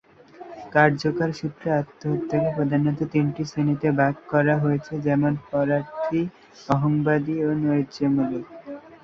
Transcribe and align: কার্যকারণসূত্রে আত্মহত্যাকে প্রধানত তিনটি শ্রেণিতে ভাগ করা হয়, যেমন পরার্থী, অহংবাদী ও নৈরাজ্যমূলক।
কার্যকারণসূত্রে 0.73 1.67
আত্মহত্যাকে 1.79 2.49
প্রধানত 2.57 2.99
তিনটি 3.13 3.41
শ্রেণিতে 3.49 3.87
ভাগ 3.99 4.13
করা 4.31 4.55
হয়, 4.61 4.79
যেমন 5.05 5.33
পরার্থী, 5.49 6.19
অহংবাদী 6.69 7.35
ও 7.41 7.49
নৈরাজ্যমূলক। 7.61 8.45